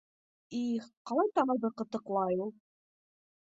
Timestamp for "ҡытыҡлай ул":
1.83-2.53